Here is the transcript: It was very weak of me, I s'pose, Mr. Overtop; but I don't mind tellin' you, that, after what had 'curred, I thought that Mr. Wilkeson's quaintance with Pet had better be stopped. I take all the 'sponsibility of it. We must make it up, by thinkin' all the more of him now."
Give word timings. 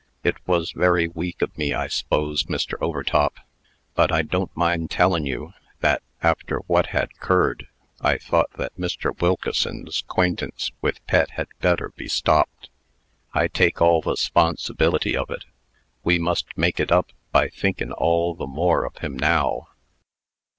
It 0.23 0.37
was 0.47 0.71
very 0.71 1.07
weak 1.07 1.43
of 1.43 1.55
me, 1.55 1.75
I 1.75 1.85
s'pose, 1.85 2.45
Mr. 2.45 2.73
Overtop; 2.81 3.35
but 3.93 4.11
I 4.11 4.23
don't 4.23 4.49
mind 4.57 4.89
tellin' 4.89 5.27
you, 5.27 5.53
that, 5.81 6.01
after 6.23 6.57
what 6.65 6.87
had 6.87 7.13
'curred, 7.19 7.67
I 8.01 8.17
thought 8.17 8.49
that 8.57 8.75
Mr. 8.79 9.11
Wilkeson's 9.21 10.03
quaintance 10.07 10.71
with 10.81 11.05
Pet 11.05 11.29
had 11.37 11.49
better 11.59 11.89
be 11.89 12.07
stopped. 12.07 12.71
I 13.35 13.47
take 13.47 13.79
all 13.79 14.01
the 14.01 14.15
'sponsibility 14.17 15.15
of 15.15 15.29
it. 15.29 15.45
We 16.03 16.17
must 16.17 16.47
make 16.57 16.79
it 16.79 16.91
up, 16.91 17.11
by 17.31 17.49
thinkin' 17.49 17.91
all 17.91 18.33
the 18.33 18.47
more 18.47 18.85
of 18.85 18.97
him 18.97 19.15
now." 19.15 19.67